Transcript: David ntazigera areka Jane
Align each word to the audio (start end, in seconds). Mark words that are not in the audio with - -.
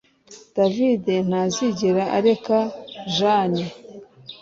David 0.55 1.03
ntazigera 1.27 2.03
areka 2.17 2.59
Jane 3.15 3.63